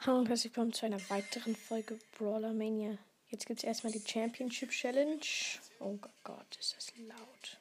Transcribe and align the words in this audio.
Hallo 0.00 0.18
und 0.18 0.28
herzlich 0.28 0.54
willkommen 0.54 0.72
zu 0.72 0.86
einer 0.86 1.10
weiteren 1.10 1.56
Folge 1.56 1.98
Brawler 2.16 2.52
Mania. 2.52 2.98
Jetzt 3.28 3.46
gibt 3.46 3.60
es 3.60 3.64
erstmal 3.64 3.92
die 3.92 4.04
Championship 4.06 4.70
Challenge. 4.70 5.18
Oh 5.80 5.98
Gott, 6.22 6.56
ist 6.60 6.76
das 6.76 6.92
laut. 6.98 7.58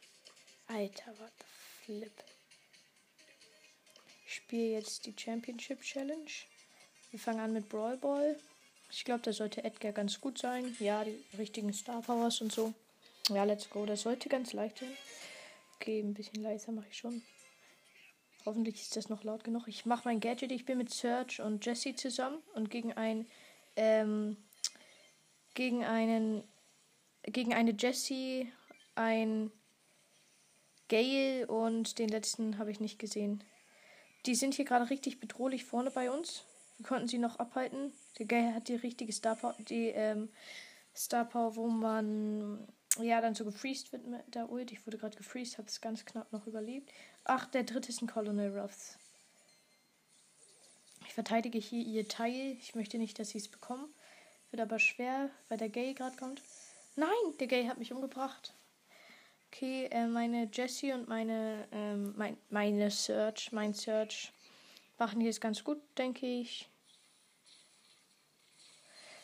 Alter, 0.67 1.17
what 1.19 1.31
the 1.39 1.85
flip. 1.85 2.23
Ich 4.27 4.35
spiele 4.35 4.73
jetzt 4.73 5.07
die 5.07 5.15
Championship 5.17 5.81
Challenge. 5.81 6.29
Wir 7.09 7.19
fangen 7.19 7.39
an 7.39 7.53
mit 7.53 7.69
Brawl 7.69 7.97
Ball. 7.97 8.37
Ich 8.95 9.05
glaube, 9.05 9.21
da 9.23 9.33
sollte 9.33 9.63
Edgar 9.63 9.91
ganz 9.91 10.21
gut 10.21 10.37
sein. 10.37 10.75
Ja, 10.79 11.03
die 11.03 11.17
richtigen 11.35 11.73
Star 11.73 12.03
Powers 12.03 12.41
und 12.41 12.51
so. 12.51 12.73
Ja, 13.29 13.43
let's 13.43 13.67
go. 13.67 13.87
Das 13.87 14.01
sollte 14.01 14.29
ganz 14.29 14.53
leicht 14.53 14.77
sein. 14.77 14.95
Okay, 15.75 15.99
ein 15.99 16.13
bisschen 16.13 16.43
leiser 16.43 16.71
mache 16.71 16.85
ich 16.91 16.97
schon. 16.97 17.23
Hoffentlich 18.45 18.81
ist 18.81 18.95
das 18.95 19.09
noch 19.09 19.23
laut 19.23 19.43
genug. 19.43 19.67
Ich 19.67 19.87
mache 19.87 20.03
mein 20.05 20.19
Gadget. 20.19 20.51
Ich 20.51 20.65
bin 20.65 20.77
mit 20.77 20.93
Serge 20.93 21.43
und 21.43 21.65
Jesse 21.65 21.95
zusammen 21.95 22.37
und 22.53 22.69
gegen 22.69 22.93
ein 22.93 23.25
ähm, 23.77 24.37
gegen 25.55 25.83
einen 25.83 26.43
gegen 27.23 27.53
eine 27.55 27.71
Jessie, 27.71 28.51
ein 28.93 29.51
Gale 30.87 31.47
und 31.47 31.97
den 31.97 32.09
letzten 32.09 32.59
habe 32.59 32.69
ich 32.69 32.79
nicht 32.79 32.99
gesehen. 32.99 33.43
Die 34.27 34.35
sind 34.35 34.53
hier 34.53 34.65
gerade 34.65 34.91
richtig 34.91 35.19
bedrohlich 35.19 35.65
vorne 35.65 35.89
bei 35.89 36.11
uns. 36.11 36.43
Wir 36.83 36.89
konnten 36.89 37.07
sie 37.07 37.17
noch 37.17 37.39
abhalten. 37.39 37.93
Der 38.19 38.25
Gale 38.25 38.53
hat 38.53 38.67
die 38.67 38.75
richtige 38.75 39.13
Star 39.13 39.37
Power, 39.37 39.55
die 39.57 39.87
ähm, 39.87 40.27
Star 40.93 41.23
Power, 41.23 41.55
wo 41.55 41.67
man 41.67 42.67
ja 43.01 43.21
dann 43.21 43.35
so 43.35 43.45
gefreezed 43.45 43.93
wird 43.93 44.05
mit 44.05 44.35
der 44.35 44.49
Ult. 44.49 44.69
Ich 44.73 44.85
wurde 44.85 44.97
gerade 44.97 45.15
gefreezed, 45.15 45.59
habe 45.59 45.69
es 45.69 45.79
ganz 45.79 46.03
knapp 46.03 46.33
noch 46.33 46.45
überlebt. 46.45 46.91
Ach, 47.23 47.45
der 47.45 47.63
dritte 47.63 47.87
ist 47.87 48.01
ein 48.01 48.07
Colonel 48.07 48.59
Ruffs. 48.59 48.97
Ich 51.07 51.13
verteidige 51.13 51.57
hier 51.57 51.85
ihr 51.85 52.05
Teil. 52.05 52.57
Ich 52.59 52.75
möchte 52.75 52.97
nicht, 52.97 53.17
dass 53.17 53.29
sie 53.29 53.37
es 53.37 53.47
bekommen. 53.47 53.87
Wird 54.51 54.61
aber 54.61 54.77
schwer, 54.77 55.29
weil 55.47 55.57
der 55.57 55.69
Gay 55.69 55.93
gerade 55.93 56.17
kommt. 56.17 56.41
Nein, 56.97 57.07
der 57.39 57.47
Gay 57.47 57.65
hat 57.65 57.77
mich 57.77 57.93
umgebracht. 57.93 58.53
Okay, 59.47 59.85
äh, 59.89 60.05
meine 60.05 60.49
Jessie 60.51 60.91
und 60.91 61.07
meine, 61.07 61.65
ähm, 61.71 62.13
mein, 62.17 62.35
meine 62.49 62.91
Search, 62.91 63.53
mein 63.53 63.73
Search 63.73 64.33
machen 64.97 65.21
hier 65.21 65.29
jetzt 65.29 65.39
ganz 65.39 65.63
gut, 65.63 65.79
denke 65.97 66.25
ich. 66.25 66.67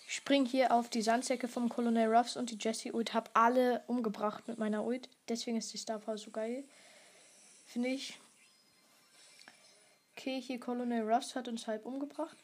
Ich 0.10 0.16
spring 0.16 0.44
hier 0.44 0.74
auf 0.74 0.90
die 0.90 1.04
Sandsäcke 1.04 1.48
vom 1.48 1.70
Colonel 1.70 2.12
Ruffs 2.12 2.36
und 2.36 2.50
die 2.50 2.58
Jessie 2.60 2.92
Ult. 2.92 3.14
Hab 3.14 3.30
alle 3.36 3.84
umgebracht 3.86 4.48
mit 4.48 4.58
meiner 4.58 4.84
Ult. 4.84 5.08
Deswegen 5.28 5.56
ist 5.56 5.72
die 5.72 5.78
Star 5.78 6.02
so 6.18 6.32
geil. 6.32 6.64
Finde 7.68 7.90
ich. 7.90 8.18
Okay, 10.16 10.42
hier 10.42 10.60
Colonel 10.60 11.08
Ruffs 11.08 11.36
hat 11.36 11.48
uns 11.48 11.68
halb 11.68 11.86
umgebracht. 11.86 12.36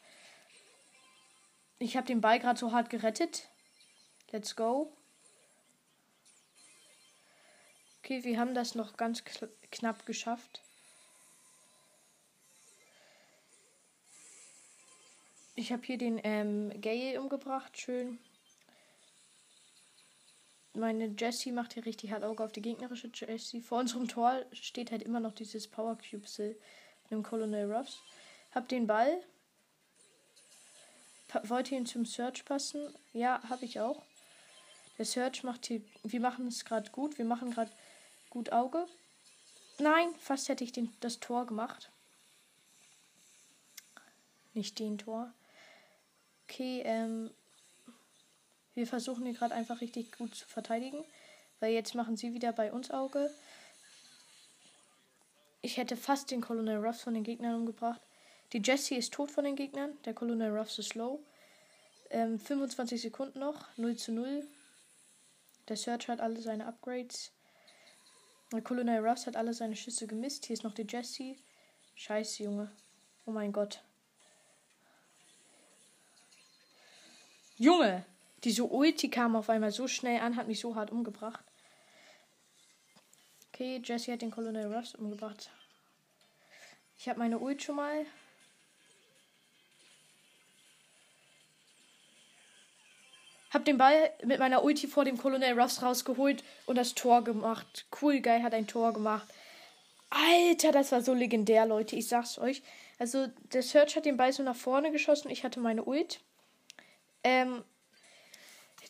Ich 1.80 1.96
habe 1.96 2.06
den 2.06 2.20
Ball 2.20 2.38
gerade 2.38 2.56
so 2.56 2.70
hart 2.70 2.88
gerettet. 2.88 3.48
Let's 4.30 4.54
go. 4.54 4.92
Okay, 7.98 8.22
wir 8.22 8.38
haben 8.38 8.54
das 8.54 8.76
noch 8.76 8.96
ganz 8.96 9.24
knapp 9.72 10.06
geschafft. 10.06 10.62
Ich 15.58 15.72
habe 15.72 15.82
hier 15.84 15.96
den 15.96 16.20
ähm, 16.22 16.80
Gale 16.82 17.18
umgebracht. 17.18 17.78
Schön. 17.78 18.18
Meine 20.74 21.06
Jessie 21.18 21.50
macht 21.50 21.72
hier 21.72 21.86
richtig 21.86 22.12
hart 22.12 22.24
Auge 22.24 22.44
auf 22.44 22.52
die 22.52 22.60
gegnerische 22.60 23.10
Jessie. 23.12 23.62
Vor 23.62 23.78
unserem 23.78 24.06
Tor 24.06 24.44
steht 24.52 24.90
halt 24.90 25.02
immer 25.02 25.18
noch 25.18 25.32
dieses 25.32 25.66
Power 25.66 25.96
Cube 25.96 26.26
mit 26.38 27.10
dem 27.10 27.22
Colonel 27.22 27.72
Ruffs. 27.72 28.02
Hab 28.54 28.68
den 28.68 28.86
Ball. 28.86 29.22
Wollte 31.44 31.74
ihn 31.74 31.86
zum 31.86 32.04
Search 32.04 32.44
passen? 32.44 32.94
Ja, 33.14 33.42
habe 33.48 33.64
ich 33.64 33.80
auch. 33.80 34.02
Der 34.98 35.06
Search 35.06 35.42
macht 35.42 35.64
hier. 35.64 35.80
Wir 36.02 36.20
machen 36.20 36.48
es 36.48 36.66
gerade 36.66 36.90
gut. 36.90 37.16
Wir 37.16 37.24
machen 37.24 37.50
gerade 37.50 37.72
gut 38.28 38.52
Auge. 38.52 38.86
Nein, 39.78 40.14
fast 40.18 40.50
hätte 40.50 40.64
ich 40.64 40.72
den, 40.72 40.92
das 41.00 41.18
Tor 41.18 41.46
gemacht. 41.46 41.90
Nicht 44.52 44.78
den 44.78 44.98
Tor. 44.98 45.32
Okay, 46.48 46.82
ähm. 46.84 47.30
Wir 48.74 48.86
versuchen 48.86 49.24
hier 49.24 49.34
gerade 49.34 49.54
einfach 49.54 49.80
richtig 49.80 50.12
gut 50.12 50.34
zu 50.34 50.46
verteidigen. 50.46 51.02
Weil 51.60 51.72
jetzt 51.72 51.94
machen 51.94 52.16
sie 52.16 52.34
wieder 52.34 52.52
bei 52.52 52.72
uns 52.72 52.90
Auge. 52.90 53.30
Ich 55.62 55.78
hätte 55.78 55.96
fast 55.96 56.30
den 56.30 56.42
Colonel 56.42 56.84
Ruffs 56.84 57.02
von 57.02 57.14
den 57.14 57.24
Gegnern 57.24 57.54
umgebracht. 57.54 58.00
Die 58.52 58.60
Jessie 58.62 58.96
ist 58.96 59.14
tot 59.14 59.30
von 59.30 59.44
den 59.44 59.56
Gegnern. 59.56 59.96
Der 60.04 60.14
Colonel 60.14 60.56
Ruffs 60.56 60.78
ist 60.78 60.94
low. 60.94 61.24
Ähm, 62.10 62.38
25 62.38 63.00
Sekunden 63.00 63.40
noch. 63.40 63.66
0 63.76 63.96
zu 63.96 64.12
0. 64.12 64.46
Der 65.68 65.76
Search 65.76 66.08
hat 66.08 66.20
alle 66.20 66.40
seine 66.40 66.66
Upgrades. 66.66 67.32
Der 68.52 68.62
Colonel 68.62 69.04
Ruffs 69.04 69.26
hat 69.26 69.36
alle 69.36 69.54
seine 69.54 69.74
Schüsse 69.74 70.06
gemisst. 70.06 70.44
Hier 70.46 70.54
ist 70.54 70.62
noch 70.62 70.74
die 70.74 70.86
Jessie. 70.88 71.36
Scheiße, 71.96 72.44
Junge. 72.44 72.70
Oh 73.24 73.32
mein 73.32 73.52
Gott. 73.52 73.82
Junge! 77.56 78.04
Diese 78.44 78.64
Ulti 78.64 79.08
kam 79.10 79.34
auf 79.34 79.48
einmal 79.48 79.72
so 79.72 79.88
schnell 79.88 80.20
an, 80.20 80.36
hat 80.36 80.46
mich 80.46 80.60
so 80.60 80.74
hart 80.76 80.90
umgebracht. 80.92 81.44
Okay, 83.52 83.80
Jesse 83.82 84.12
hat 84.12 84.22
den 84.22 84.30
Colonel 84.30 84.72
Ruffs 84.72 84.94
umgebracht. 84.94 85.50
Ich 86.98 87.08
habe 87.08 87.18
meine 87.18 87.38
Ult 87.38 87.62
schon 87.62 87.76
mal. 87.76 88.04
Hab 93.50 93.64
den 93.64 93.78
Ball 93.78 94.12
mit 94.24 94.38
meiner 94.38 94.62
Ulti 94.62 94.86
vor 94.86 95.06
dem 95.06 95.16
Colonel 95.16 95.58
Ruffs 95.58 95.82
rausgeholt 95.82 96.44
und 96.66 96.76
das 96.76 96.94
Tor 96.94 97.24
gemacht. 97.24 97.86
Cool, 98.02 98.20
geil, 98.20 98.42
hat 98.42 98.52
ein 98.52 98.66
Tor 98.66 98.92
gemacht. 98.92 99.26
Alter, 100.10 100.72
das 100.72 100.92
war 100.92 101.00
so 101.00 101.14
legendär, 101.14 101.64
Leute. 101.64 101.96
Ich 101.96 102.08
sag's 102.08 102.38
euch. 102.38 102.62
Also, 102.98 103.26
der 103.52 103.62
Search 103.62 103.96
hat 103.96 104.04
den 104.04 104.18
Ball 104.18 104.32
so 104.32 104.42
nach 104.42 104.56
vorne 104.56 104.92
geschossen. 104.92 105.30
Ich 105.30 105.42
hatte 105.42 105.60
meine 105.60 105.84
Ult. 105.84 106.20
Ähm, 107.26 107.64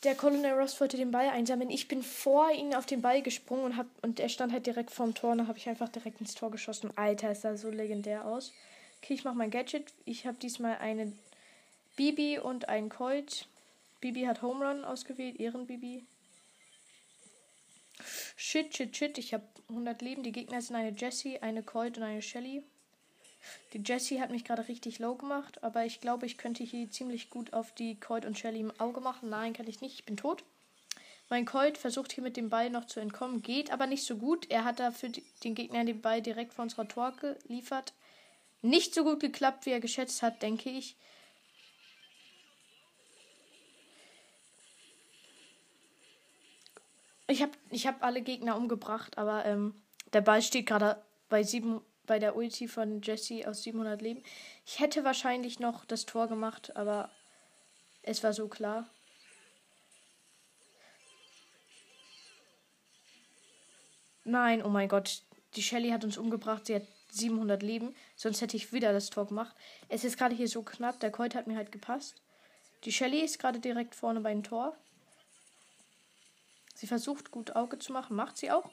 der 0.05 0.15
Colonel 0.15 0.53
Ross 0.53 0.79
wollte 0.79 0.99
den 0.99 1.11
Ball 1.11 1.31
einsammeln. 1.31 1.71
Ich 1.71 1.89
bin 1.89 2.03
vor 2.03 2.51
ihn 2.53 2.75
auf 2.75 2.85
den 2.85 3.01
Ball 3.01 3.23
gesprungen 3.23 3.65
und, 3.65 3.77
hab, 3.79 3.87
und 4.03 4.21
er 4.21 4.29
stand 4.29 4.53
halt 4.53 4.67
direkt 4.67 4.91
vorm 4.91 5.15
Tor. 5.15 5.33
Und 5.33 5.39
dann 5.39 5.49
habe 5.49 5.59
ich 5.59 5.71
einfach 5.71 5.89
direkt 5.89 6.21
ins 6.21 6.35
Tor 6.35 6.51
geschossen. 6.51 6.91
Alter, 6.97 7.33
ist 7.33 7.45
das 7.45 7.63
so 7.63 7.71
legendär 7.71 8.27
aus. 8.27 8.53
Okay, 8.99 9.15
ich 9.15 9.25
mache 9.25 9.37
mein 9.37 9.51
Gadget. 9.51 9.95
Ich 10.05 10.27
habe 10.27 10.37
diesmal 10.37 10.77
eine 10.77 11.13
Bibi 11.97 12.39
und 12.39 12.69
einen 12.69 12.91
Colt. 12.91 13.49
Bibi 14.03 14.25
hat 14.25 14.43
Home 14.43 14.67
Run 14.67 14.85
ausgewählt. 14.85 15.41
Ehrenbibi. 15.41 16.05
Shit, 18.37 18.77
shit, 18.77 18.95
shit. 18.95 19.17
Ich 19.17 19.33
habe 19.33 19.45
100 19.71 20.03
Leben. 20.03 20.23
Die 20.23 20.33
Gegner 20.33 20.61
sind 20.61 20.77
eine 20.77 20.95
Jessie, 20.95 21.39
eine 21.39 21.63
Colt 21.63 21.97
und 21.97 22.03
eine 22.03 22.21
Shelly. 22.21 22.63
Die 23.73 23.83
Jessie 23.85 24.21
hat 24.21 24.31
mich 24.31 24.45
gerade 24.45 24.69
richtig 24.69 24.99
low 24.99 25.15
gemacht, 25.15 25.63
aber 25.63 25.85
ich 25.85 26.01
glaube, 26.01 26.27
ich 26.27 26.39
könnte 26.39 26.65
hier 26.65 26.91
ziemlich 26.91 27.31
gut 27.31 27.53
auf 27.53 27.73
die 27.73 27.99
Colt 27.99 28.25
und 28.25 28.39
Shelly 28.39 28.61
im 28.61 28.81
Auge 28.81 29.01
machen. 29.01 29.29
Nein, 29.29 29.53
kann 29.53 29.69
ich 29.69 29.81
nicht. 29.81 30.01
Ich 30.01 30.05
bin 30.05 30.17
tot. 30.17 30.45
Mein 31.29 31.45
Colt 31.45 31.77
versucht 31.77 32.13
hier 32.13 32.23
mit 32.23 32.37
dem 32.37 32.51
Ball 32.51 32.71
noch 32.71 32.85
zu 32.85 33.01
entkommen, 33.01 33.43
geht 33.43 33.73
aber 33.73 33.87
nicht 33.87 34.05
so 34.05 34.17
gut. 34.17 34.49
Er 34.49 34.65
hat 34.65 34.79
da 34.79 34.93
für 34.93 35.11
den 35.43 35.55
Gegner 35.57 35.85
den 35.85 36.01
Ball 36.01 36.23
direkt 36.23 36.55
vor 36.55 36.63
unserer 36.63 36.87
Tor 36.87 37.13
geliefert. 37.17 37.95
Nicht 38.63 38.95
so 38.95 39.03
gut 39.03 39.21
geklappt, 39.21 39.67
wie 39.67 39.71
er 39.71 39.81
geschätzt 39.81 40.23
hat, 40.23 40.43
denke 40.43 40.71
ich. 40.71 40.97
Ich 47.29 47.43
habe 47.43 47.53
ich 47.71 47.89
hab 47.89 48.05
alle 48.05 48.23
Gegner 48.23 48.57
umgebracht, 48.57 49.19
aber 49.19 49.45
ähm, 49.45 49.75
der 50.13 50.21
Ball 50.21 50.43
steht 50.43 50.67
gerade 50.67 51.03
bei 51.29 51.43
sieben 51.43 51.81
bei 52.07 52.19
der 52.19 52.37
Ulti 52.37 52.69
von 52.69 53.03
Jesse 53.03 53.47
aus 53.47 53.63
700 53.63 54.01
Leben. 54.01 54.23
Ich 54.65 54.81
hätte 54.81 55.05
wahrscheinlich 55.05 55.61
noch 55.61 55.85
das 55.85 56.07
Tor 56.07 56.29
gemacht, 56.29 56.77
aber 56.77 57.11
es 58.03 58.23
war 58.23 58.33
so 58.33 58.49
klar. 58.49 58.89
Nein, 64.25 64.63
oh 64.65 64.69
mein 64.69 64.89
Gott. 64.89 65.23
Die 65.55 65.63
Shelly 65.63 65.91
hat 65.91 66.05
uns 66.05 66.19
umgebracht. 66.19 66.67
Sie 66.67 66.75
hat 66.75 66.83
700 67.11 67.63
Leben. 67.63 67.95
Sonst 68.17 68.41
hätte 68.41 68.57
ich 68.57 68.73
wieder 68.73 68.93
das 68.93 69.11
Tor 69.11 69.27
gemacht. 69.27 69.55
Es 69.89 70.05
ist 70.05 70.19
gerade 70.19 70.35
hier 70.35 70.49
so 70.49 70.63
knapp. 70.63 70.99
Der 71.01 71.13
Colt 71.13 71.35
hat 71.35 71.47
mir 71.47 71.57
halt 71.57 71.71
gepasst. 71.71 72.21
Die 72.85 72.93
Shelly 72.93 73.21
ist 73.21 73.39
gerade 73.39 73.61
direkt 73.61 73.95
vorne 73.95 74.21
beim 74.21 74.43
Tor. 74.43 74.77
Sie 76.75 76.87
versucht 76.87 77.31
gut 77.31 77.57
Auge 77.57 77.79
zu 77.79 77.93
machen. 77.93 78.17
Macht 78.17 78.37
sie 78.37 78.51
auch. 78.51 78.69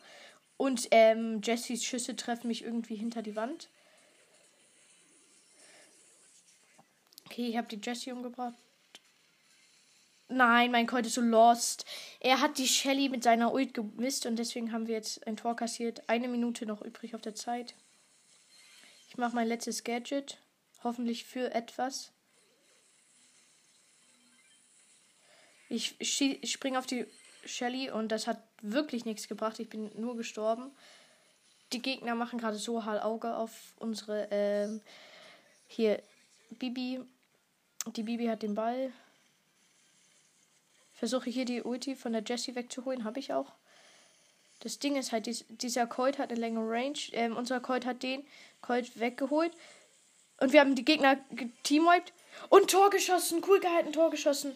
Und 0.57 0.87
ähm, 0.91 1.41
Jessys 1.43 1.83
Schüsse 1.83 2.15
treffen 2.15 2.47
mich 2.47 2.63
irgendwie 2.63 2.95
hinter 2.95 3.21
die 3.21 3.35
Wand. 3.35 3.69
Okay, 7.25 7.47
ich 7.47 7.57
habe 7.57 7.67
die 7.67 7.79
Jessie 7.81 8.11
umgebracht. 8.11 8.53
Nein, 10.29 10.71
mein 10.71 10.87
Colt 10.87 11.05
ist 11.05 11.15
so 11.15 11.21
lost. 11.21 11.85
Er 12.19 12.39
hat 12.39 12.57
die 12.57 12.67
Shelly 12.67 13.09
mit 13.09 13.23
seiner 13.23 13.53
Ult 13.53 13.73
gemisst 13.73 14.25
und 14.25 14.37
deswegen 14.37 14.71
haben 14.71 14.87
wir 14.87 14.95
jetzt 14.95 15.25
ein 15.27 15.37
Tor 15.37 15.55
kassiert. 15.55 16.07
Eine 16.07 16.27
Minute 16.27 16.65
noch 16.65 16.81
übrig 16.81 17.13
auf 17.13 17.21
der 17.21 17.35
Zeit. 17.35 17.75
Ich 19.09 19.17
mache 19.17 19.35
mein 19.35 19.47
letztes 19.47 19.83
Gadget. 19.83 20.39
Hoffentlich 20.83 21.23
für 21.23 21.53
etwas. 21.53 22.11
Ich, 25.69 25.95
springe 26.43 26.77
auf 26.77 26.85
die 26.85 27.05
Shelly 27.45 27.89
und 27.89 28.09
das 28.09 28.27
hat 28.27 28.41
wirklich 28.61 29.05
nichts 29.05 29.27
gebracht. 29.27 29.59
Ich 29.59 29.69
bin 29.69 29.91
nur 29.99 30.15
gestorben. 30.15 30.71
Die 31.71 31.81
Gegner 31.81 32.15
machen 32.15 32.39
gerade 32.39 32.57
so 32.57 32.85
Hall 32.85 32.99
Auge 32.99 33.35
auf 33.35 33.73
unsere 33.79 34.27
ähm, 34.31 34.81
hier 35.67 36.01
Bibi. 36.51 37.01
Die 37.95 38.03
Bibi 38.03 38.27
hat 38.27 38.43
den 38.43 38.55
Ball. 38.55 38.91
Versuche 40.93 41.29
hier 41.29 41.45
die 41.45 41.61
Ulti 41.61 41.95
von 41.95 42.13
der 42.13 42.23
Jessie 42.23 42.55
wegzuholen. 42.55 43.03
Habe 43.03 43.19
ich 43.19 43.33
auch. 43.33 43.51
Das 44.59 44.79
Ding 44.79 44.95
ist 44.95 45.11
halt, 45.11 45.25
dies, 45.25 45.43
dieser 45.49 45.87
Colt 45.87 46.19
hat 46.19 46.31
eine 46.31 46.39
längere 46.39 46.69
Range. 46.69 46.99
Ähm, 47.11 47.35
unser 47.35 47.59
Colt 47.59 47.85
hat 47.85 48.03
den 48.03 48.25
Colt 48.61 48.97
weggeholt. 48.99 49.51
Und 50.39 50.53
wir 50.53 50.61
haben 50.61 50.75
die 50.75 50.85
Gegner 50.85 51.17
teamwiped 51.63 52.13
und 52.49 52.69
Tor 52.69 52.89
geschossen. 52.89 53.43
Cool 53.45 53.59
gehalten, 53.59 53.91
Tor 53.91 54.09
geschossen. 54.09 54.55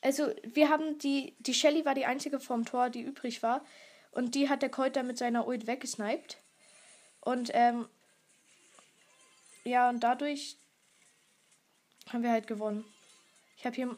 Also, 0.00 0.32
wir 0.44 0.68
haben 0.68 0.98
die. 0.98 1.34
Die 1.40 1.54
Shelly 1.54 1.84
war 1.84 1.94
die 1.94 2.06
einzige 2.06 2.40
vom 2.40 2.64
Tor, 2.64 2.90
die 2.90 3.02
übrig 3.02 3.42
war. 3.42 3.64
Und 4.12 4.34
die 4.34 4.48
hat 4.48 4.62
der 4.62 4.70
dann 4.70 5.06
mit 5.06 5.18
seiner 5.18 5.46
Ult 5.46 5.66
weggesniped. 5.66 6.38
Und, 7.20 7.50
ähm. 7.54 7.88
Ja, 9.64 9.88
und 9.88 10.00
dadurch 10.00 10.56
haben 12.12 12.22
wir 12.22 12.30
halt 12.30 12.46
gewonnen. 12.46 12.84
Ich 13.56 13.66
habe 13.66 13.76
hier. 13.76 13.96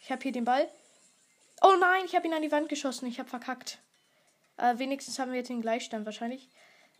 Ich 0.00 0.10
habe 0.10 0.22
hier 0.22 0.32
den 0.32 0.44
Ball. 0.44 0.68
Oh 1.62 1.76
nein, 1.78 2.04
ich 2.06 2.14
habe 2.14 2.26
ihn 2.26 2.34
an 2.34 2.42
die 2.42 2.52
Wand 2.52 2.68
geschossen. 2.68 3.06
Ich 3.06 3.18
habe 3.18 3.28
verkackt. 3.28 3.78
Äh, 4.56 4.78
wenigstens 4.78 5.18
haben 5.18 5.30
wir 5.30 5.38
jetzt 5.38 5.50
den 5.50 5.62
Gleichstand 5.62 6.06
wahrscheinlich. 6.06 6.48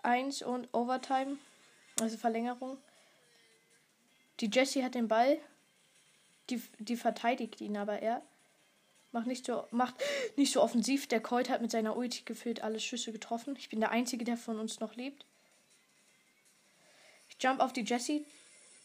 Eins 0.02 0.42
und 0.42 0.72
Overtime. 0.72 1.38
Also 2.00 2.16
Verlängerung. 2.16 2.78
Die 4.40 4.50
Jessie 4.50 4.84
hat 4.84 4.94
den 4.94 5.08
Ball. 5.08 5.38
Die, 6.50 6.62
die 6.78 6.96
verteidigt 6.96 7.60
ihn 7.60 7.76
aber 7.76 8.00
er. 8.00 8.22
Macht 9.12 9.26
nicht 9.26 9.44
so, 9.44 9.64
macht 9.70 9.94
nicht 10.36 10.52
so 10.52 10.62
offensiv. 10.62 11.08
Der 11.08 11.20
Colt 11.20 11.48
hat 11.48 11.62
mit 11.62 11.70
seiner 11.70 11.96
Ulti 11.96 12.22
gefühlt 12.24 12.62
alle 12.62 12.78
Schüsse 12.78 13.12
getroffen. 13.12 13.56
Ich 13.58 13.68
bin 13.68 13.80
der 13.80 13.90
Einzige, 13.90 14.24
der 14.24 14.36
von 14.36 14.58
uns 14.58 14.80
noch 14.80 14.94
lebt. 14.94 15.24
Ich 17.28 17.42
jump 17.42 17.60
auf 17.60 17.72
die 17.72 17.84
Jessie. 17.84 18.24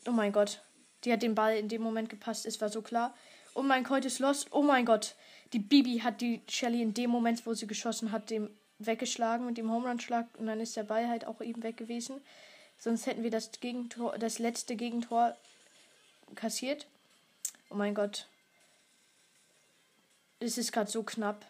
Oh 0.08 0.12
mein 0.12 0.32
Gott. 0.32 0.62
Die 1.04 1.12
hat 1.12 1.22
den 1.22 1.36
Ball 1.36 1.58
in 1.58 1.70
dem 1.70 1.82
Moment 1.82 2.10
gepasst. 2.10 2.46
Es 2.46 2.60
war 2.62 2.70
so 2.70 2.82
klar. 2.82 3.16
Oh 3.54 3.62
mein 3.62 3.84
Colt 3.84 4.06
ist 4.06 4.20
lost. 4.20 4.48
Oh 4.52 4.64
mein 4.64 4.86
Gott. 4.86 5.16
Die 5.54 5.60
Bibi 5.60 6.00
hat 6.00 6.22
die 6.22 6.42
Shelly 6.50 6.82
in 6.82 6.94
dem 6.94 7.12
Moment, 7.12 7.46
wo 7.46 7.54
sie 7.54 7.68
geschossen 7.68 8.12
hat, 8.12 8.30
dem 8.30 8.50
weggeschlagen 8.80 9.46
mit 9.46 9.58
dem 9.58 9.72
Home 9.72 10.00
Schlag 10.00 10.28
und 10.38 10.48
dann 10.48 10.60
ist 10.60 10.76
der 10.76 10.84
Ball 10.84 11.08
halt 11.08 11.26
auch 11.26 11.42
eben 11.42 11.64
weg 11.64 11.78
gewesen. 11.78 12.22
Sonst 12.78 13.06
hätten 13.06 13.24
wir 13.24 13.32
das 13.32 13.52
Gegentor, 13.60 14.18
das 14.18 14.40
letzte 14.40 14.76
Gegentor 14.76 15.36
kassiert. 16.36 16.88
Oh 17.70 17.76
mein 17.76 17.96
Gott. 17.96 18.28
Es 20.40 20.58
ist 20.58 20.72
gerade 20.72 20.90
so 20.90 21.04
knapp. 21.04 21.46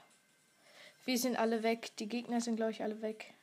Wir 1.05 1.17
sind 1.17 1.37
alle 1.37 1.63
weg. 1.63 1.91
Die 1.97 2.07
Gegner 2.07 2.41
sind, 2.41 2.55
glaube 2.55 2.71
ich, 2.71 2.81
alle 2.83 3.01
weg. 3.01 3.33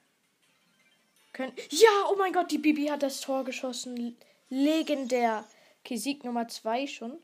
Können. 1.32 1.52
Ja, 1.70 2.06
oh 2.10 2.16
mein 2.16 2.32
Gott, 2.32 2.50
die 2.50 2.58
Bibi 2.58 2.86
hat 2.86 3.02
das 3.02 3.20
Tor 3.20 3.44
geschossen. 3.44 4.16
Legendär. 4.50 5.44
Okay, 5.84 5.96
Sieg 5.96 6.24
Nummer 6.24 6.48
2 6.48 6.86
schon. 6.86 7.18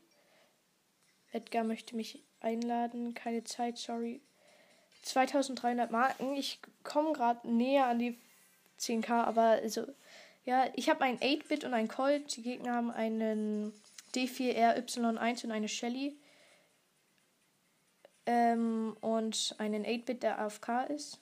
Edgar 1.31 1.63
möchte 1.63 1.95
mich 1.95 2.23
einladen. 2.41 3.13
Keine 3.13 3.43
Zeit, 3.43 3.77
sorry. 3.77 4.21
2300 5.03 5.91
Marken. 5.91 6.35
Ich 6.35 6.59
komme 6.83 7.13
gerade 7.13 7.47
näher 7.47 7.87
an 7.87 7.99
die 7.99 8.17
10k, 8.79 9.11
aber 9.11 9.41
also, 9.41 9.85
ja, 10.45 10.69
ich 10.73 10.89
habe 10.89 11.03
einen 11.03 11.19
8-Bit 11.19 11.63
und 11.63 11.73
einen 11.73 11.87
Colt. 11.87 12.35
Die 12.35 12.41
Gegner 12.41 12.73
haben 12.73 12.91
einen 12.91 13.73
D4RY1 14.13 15.45
und 15.45 15.51
eine 15.51 15.67
Shelly. 15.67 16.17
Ähm, 18.25 18.95
und 19.01 19.55
einen 19.57 19.85
8-Bit, 19.85 20.23
der 20.23 20.39
AFK 20.39 20.85
ist. 20.89 21.19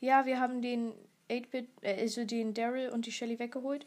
Ja, 0.00 0.26
wir 0.26 0.40
haben 0.40 0.62
den 0.62 0.92
8-Bit, 1.28 1.68
äh, 1.82 2.00
also 2.00 2.24
den 2.24 2.54
Daryl 2.54 2.88
und 2.88 3.06
die 3.06 3.12
Shelly 3.12 3.38
weggeholt. 3.38 3.86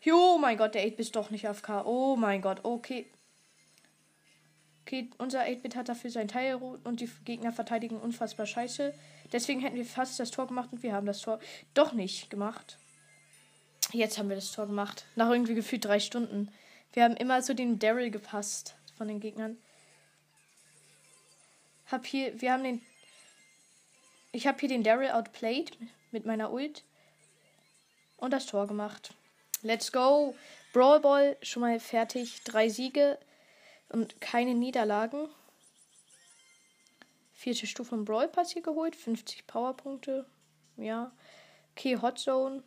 Jo, 0.00 0.34
oh 0.34 0.38
mein 0.38 0.58
Gott, 0.58 0.74
der 0.74 0.82
8-Bit 0.82 1.00
ist 1.00 1.16
doch 1.16 1.30
nicht 1.30 1.48
AFK. 1.48 1.84
Oh 1.86 2.16
mein 2.16 2.42
Gott, 2.42 2.60
okay. 2.64 3.06
Okay, 4.84 5.08
unser 5.18 5.42
8-Bit 5.42 5.76
hat 5.76 5.88
dafür 5.88 6.10
sein 6.10 6.28
Teil 6.28 6.56
und 6.56 7.00
die 7.00 7.08
Gegner 7.24 7.52
verteidigen 7.52 7.98
unfassbar 7.98 8.46
scheiße. 8.46 8.92
Deswegen 9.32 9.60
hätten 9.60 9.76
wir 9.76 9.84
fast 9.84 10.18
das 10.18 10.30
Tor 10.30 10.48
gemacht 10.48 10.70
und 10.72 10.82
wir 10.82 10.92
haben 10.92 11.06
das 11.06 11.20
Tor 11.20 11.38
doch 11.72 11.92
nicht 11.92 12.28
gemacht. 12.30 12.78
Jetzt 13.92 14.16
haben 14.16 14.30
wir 14.30 14.36
das 14.36 14.52
Tor 14.52 14.66
gemacht. 14.66 15.04
Nach 15.16 15.28
irgendwie 15.30 15.54
gefühlt 15.54 15.84
drei 15.84 16.00
Stunden. 16.00 16.50
Wir 16.94 17.04
haben 17.04 17.16
immer 17.16 17.42
so 17.42 17.52
den 17.52 17.78
Daryl 17.78 18.10
gepasst 18.10 18.74
von 18.96 19.06
den 19.06 19.20
Gegnern. 19.20 19.58
Hab 21.90 22.06
hier, 22.06 22.40
wir 22.40 22.52
haben 22.52 22.64
den. 22.64 22.82
Ich 24.32 24.46
habe 24.46 24.58
hier 24.58 24.70
den 24.70 24.82
Daryl 24.82 25.10
outplayed 25.10 25.76
mit 26.10 26.24
meiner 26.24 26.52
Ult. 26.52 26.84
Und 28.16 28.32
das 28.32 28.46
Tor 28.46 28.66
gemacht. 28.66 29.12
Let's 29.62 29.92
go. 29.92 30.34
Brawl 30.72 31.00
Ball 31.00 31.36
schon 31.42 31.60
mal 31.60 31.78
fertig. 31.78 32.42
Drei 32.44 32.70
Siege 32.70 33.18
und 33.90 34.20
keine 34.22 34.54
Niederlagen. 34.54 35.28
Vierte 37.34 37.66
Stufe 37.66 37.94
im 37.94 38.06
Brawl 38.06 38.28
Pass 38.28 38.52
hier 38.52 38.62
geholt. 38.62 38.96
50 38.96 39.46
Powerpunkte. 39.46 40.24
Ja. 40.78 41.12
Okay, 41.74 41.98
Hot 42.00 42.18
Zone. 42.18 42.62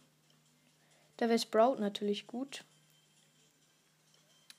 Da 1.17 1.29
wäre 1.29 1.39
Sprout 1.39 1.75
natürlich 1.79 2.27
gut. 2.27 2.63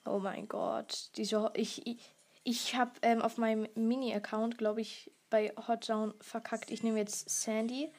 Oh 0.05 0.19
mein 0.19 0.49
Gott. 0.49 1.11
Diese, 1.17 1.50
ich 1.55 1.87
ich, 1.87 1.99
ich 2.44 2.75
habe 2.75 2.93
ähm, 3.03 3.23
auf 3.23 3.38
meinem 3.38 3.69
Mini-Account, 3.75 4.56
glaube 4.56 4.81
ich, 4.81 5.11
bei 5.31 5.53
Hot 5.69 5.85
Zone 5.85 6.14
verkackt. 6.20 6.70
Ich 6.70 6.82
nehme 6.82 6.99
jetzt 6.99 7.29
Sandy 7.29 7.93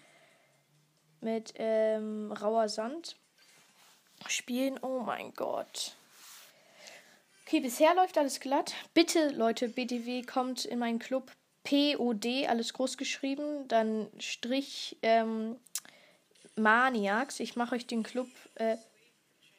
mit 1.19 1.53
ähm, 1.57 2.31
rauer 2.31 2.69
Sand 2.69 3.17
spielen. 4.27 4.79
Oh 4.81 5.01
mein 5.01 5.33
Gott. 5.33 5.95
Okay, 7.45 7.59
bisher 7.59 7.95
läuft 7.95 8.17
alles 8.17 8.39
glatt. 8.39 8.73
Bitte, 8.93 9.29
Leute, 9.29 9.69
BDW 9.69 10.23
kommt 10.23 10.65
in 10.65 10.79
meinen 10.79 10.99
Club. 10.99 11.31
POD, 11.63 12.47
alles 12.47 12.73
groß 12.73 12.97
geschrieben. 12.97 13.67
Dann 13.67 14.09
Strich 14.19 14.97
ähm, 15.01 15.57
Maniacs. 16.57 17.39
Ich 17.39 17.55
mache 17.55 17.75
euch 17.75 17.87
den 17.87 18.03
Club 18.03 18.27
äh, 18.55 18.77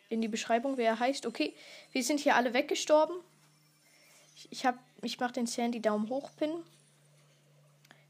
in 0.09 0.21
die 0.21 0.29
Beschreibung, 0.29 0.77
wer 0.77 0.91
er 0.91 1.01
heißt. 1.01 1.27
Okay, 1.27 1.55
wir 1.93 2.03
sind 2.03 2.21
hier 2.21 2.37
alle 2.37 2.55
weggestorben. 2.55 3.17
Ich, 4.37 4.53
ich, 4.53 4.69
ich 5.03 5.21
mache 5.21 5.33
den 5.33 5.47
Sandy 5.47 5.81
Daumen 5.81 6.09
hoch 6.09 6.31
Pin. 6.37 6.53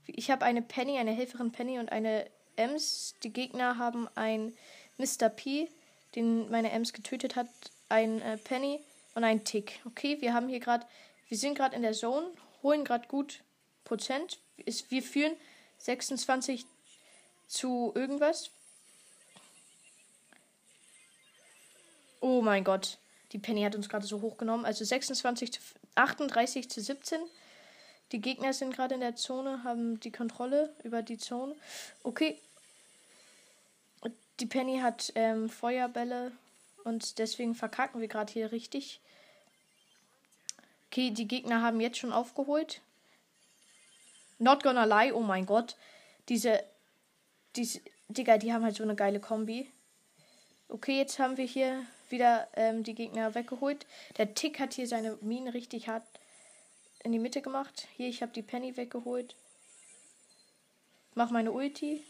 Ich 0.06 0.30
habe 0.30 0.44
eine 0.44 0.62
Penny, 0.62 0.98
eine 0.98 1.12
Helferin 1.12 1.52
Penny 1.52 1.78
und 1.78 1.92
eine 1.92 2.26
Ems. 2.56 3.14
Die 3.22 3.32
Gegner 3.32 3.78
haben 3.78 4.08
ein 4.14 4.54
Mr. 4.96 5.28
P 5.28 5.68
den 6.14 6.50
meine 6.50 6.70
Ems 6.70 6.92
getötet 6.92 7.36
hat, 7.36 7.48
ein 7.88 8.20
äh, 8.22 8.36
Penny 8.38 8.80
und 9.14 9.24
ein 9.24 9.44
Tick. 9.44 9.80
Okay, 9.86 10.20
wir 10.20 10.34
haben 10.34 10.48
hier 10.48 10.60
gerade, 10.60 10.86
wir 11.28 11.38
sind 11.38 11.54
gerade 11.54 11.76
in 11.76 11.82
der 11.82 11.92
Zone, 11.92 12.30
holen 12.62 12.84
gerade 12.84 13.08
gut 13.08 13.42
Prozent. 13.84 14.38
Ist, 14.56 14.90
wir 14.90 15.02
führen 15.02 15.34
26 15.78 16.66
zu 17.46 17.92
irgendwas. 17.94 18.50
Oh 22.20 22.42
mein 22.42 22.64
Gott. 22.64 22.98
Die 23.32 23.38
Penny 23.38 23.62
hat 23.62 23.74
uns 23.74 23.88
gerade 23.88 24.06
so 24.06 24.20
hochgenommen. 24.20 24.64
Also 24.64 24.84
26 24.84 25.52
zu 25.52 25.60
38 25.94 26.70
zu 26.70 26.80
17. 26.80 27.20
Die 28.12 28.20
Gegner 28.20 28.52
sind 28.52 28.74
gerade 28.74 28.94
in 28.94 29.00
der 29.00 29.16
Zone, 29.16 29.64
haben 29.64 30.00
die 30.00 30.12
Kontrolle 30.12 30.74
über 30.82 31.02
die 31.02 31.18
Zone. 31.18 31.54
Okay, 32.02 32.40
die 34.40 34.46
Penny 34.46 34.78
hat 34.78 35.12
ähm, 35.14 35.48
Feuerbälle 35.48 36.32
und 36.84 37.18
deswegen 37.18 37.54
verkacken 37.54 38.00
wir 38.00 38.08
gerade 38.08 38.32
hier 38.32 38.52
richtig. 38.52 39.00
Okay, 40.86 41.10
die 41.10 41.26
Gegner 41.26 41.60
haben 41.60 41.80
jetzt 41.80 41.98
schon 41.98 42.12
aufgeholt. 42.12 42.80
Not 44.38 44.62
gonna 44.62 44.84
lie, 44.84 45.12
oh 45.12 45.20
mein 45.20 45.44
Gott. 45.44 45.76
Diese, 46.28 46.62
diese, 47.56 47.80
Digga, 48.08 48.38
die 48.38 48.52
haben 48.52 48.62
halt 48.62 48.76
so 48.76 48.84
eine 48.84 48.94
geile 48.94 49.20
Kombi. 49.20 49.70
Okay, 50.68 50.96
jetzt 50.96 51.18
haben 51.18 51.36
wir 51.36 51.44
hier 51.44 51.84
wieder 52.10 52.48
ähm, 52.54 52.82
die 52.82 52.94
Gegner 52.94 53.34
weggeholt. 53.34 53.86
Der 54.16 54.34
Tick 54.34 54.58
hat 54.58 54.74
hier 54.74 54.86
seine 54.86 55.18
Mine 55.20 55.54
richtig 55.54 55.88
hart 55.88 56.04
in 57.04 57.12
die 57.12 57.18
Mitte 57.18 57.42
gemacht. 57.42 57.88
Hier, 57.96 58.08
ich 58.08 58.22
habe 58.22 58.32
die 58.32 58.42
Penny 58.42 58.76
weggeholt. 58.76 59.34
Mach 61.14 61.30
meine 61.30 61.52
Ulti. 61.52 62.04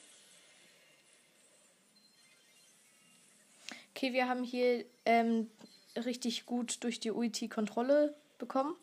Okay, 3.94 4.12
wir 4.12 4.28
haben 4.28 4.44
hier 4.44 4.84
ähm, 5.04 5.50
richtig 5.96 6.46
gut 6.46 6.84
durch 6.84 7.00
die 7.00 7.10
Ulti 7.10 7.48
Kontrolle 7.48 8.14
bekommen. 8.38 8.76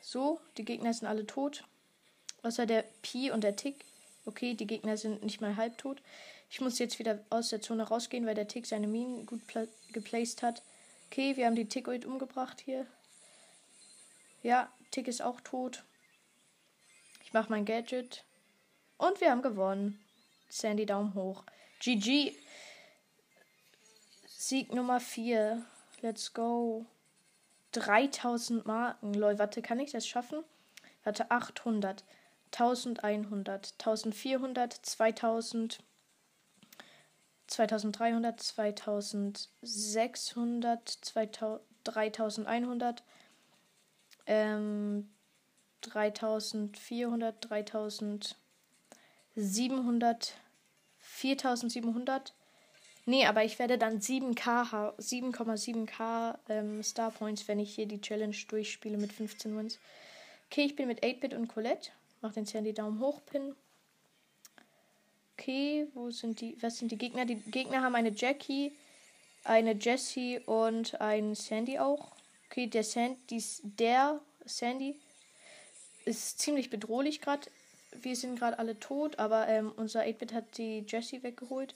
So, 0.00 0.40
die 0.56 0.64
Gegner 0.64 0.92
sind 0.92 1.06
alle 1.06 1.26
tot. 1.26 1.64
Außer 2.42 2.66
der 2.66 2.84
Pi 3.02 3.30
und 3.30 3.42
der 3.44 3.56
Tick. 3.56 3.84
Okay, 4.24 4.54
die 4.54 4.66
Gegner 4.66 4.96
sind 4.96 5.22
nicht 5.22 5.40
mal 5.40 5.56
halbtot. 5.56 6.00
Ich 6.50 6.60
muss 6.60 6.78
jetzt 6.78 6.98
wieder 6.98 7.18
aus 7.30 7.48
der 7.48 7.60
Zone 7.60 7.82
rausgehen, 7.82 8.26
weil 8.26 8.34
der 8.34 8.48
Tick 8.48 8.66
seine 8.66 8.86
Minen 8.86 9.26
gut 9.26 9.42
geplaced 9.92 10.42
hat. 10.42 10.62
Okay, 11.10 11.36
wir 11.36 11.46
haben 11.46 11.56
die 11.56 11.68
Tick 11.68 11.88
umgebracht 11.88 12.60
hier. 12.64 12.86
Ja, 14.42 14.70
Tick 14.90 15.08
ist 15.08 15.22
auch 15.22 15.40
tot. 15.40 15.84
Ich 17.24 17.32
mache 17.32 17.50
mein 17.50 17.64
Gadget. 17.64 18.24
Und 18.98 19.20
wir 19.20 19.30
haben 19.30 19.42
gewonnen. 19.42 19.98
Sandy 20.48 20.86
Daumen 20.86 21.14
hoch. 21.14 21.44
GG. 21.80 22.32
Sieg 24.28 24.72
Nummer 24.72 25.00
4. 25.00 25.64
Let's 26.02 26.32
go. 26.32 26.86
3000 27.72 28.64
Marken. 28.64 29.12
Lol, 29.14 29.38
warte, 29.38 29.60
kann 29.60 29.80
ich 29.80 29.90
das 29.90 30.06
schaffen? 30.06 30.44
Warte, 31.04 31.30
800, 31.30 32.04
1100, 32.52 33.74
1400, 33.78 34.72
2000, 34.72 35.80
2300, 37.46 38.40
2600, 38.40 40.98
3100, 41.84 43.04
ähm, 44.26 45.08
3400, 45.82 47.50
3700, 47.50 50.34
4700. 50.98 52.34
Nee, 53.08 53.24
aber 53.26 53.44
ich 53.44 53.60
werde 53.60 53.78
dann 53.78 54.00
7k, 54.00 54.96
7,7k 54.98 56.38
ähm, 56.48 56.82
Star 56.82 57.12
Points, 57.12 57.46
wenn 57.46 57.60
ich 57.60 57.72
hier 57.72 57.86
die 57.86 58.00
Challenge 58.00 58.34
durchspiele 58.48 58.98
mit 58.98 59.12
15 59.12 59.56
Wins. 59.56 59.78
Okay, 60.50 60.62
ich 60.62 60.74
bin 60.74 60.88
mit 60.88 61.04
8-Bit 61.04 61.34
und 61.34 61.46
Colette. 61.46 61.90
Mach 62.20 62.32
den 62.32 62.46
Sandy 62.46 62.72
Daumen 62.72 62.98
hoch 62.98 63.20
Pin. 63.26 63.54
Okay, 65.38 65.86
wo 65.92 66.10
sind 66.10 66.40
die, 66.40 66.56
was 66.62 66.78
sind 66.78 66.90
die 66.90 66.98
Gegner? 66.98 67.26
Die 67.26 67.36
Gegner 67.36 67.82
haben 67.82 67.94
eine 67.94 68.10
Jackie, 68.10 68.72
eine 69.44 69.72
Jessie 69.72 70.40
und 70.40 70.98
ein 71.00 71.34
Sandy 71.34 71.78
auch. 71.78 72.12
Okay, 72.46 72.66
der 72.66 72.84
Sandy, 72.84 73.44
der 73.62 74.20
Sandy 74.46 74.98
ist 76.06 76.38
ziemlich 76.38 76.70
bedrohlich 76.70 77.20
gerade. 77.20 77.50
Wir 77.92 78.16
sind 78.16 78.38
gerade 78.38 78.58
alle 78.58 78.78
tot, 78.80 79.18
aber 79.18 79.46
ähm, 79.48 79.72
unser 79.76 80.02
8-Bit 80.02 80.32
hat 80.32 80.58
die 80.58 80.84
Jessie 80.86 81.22
weggeholt. 81.22 81.74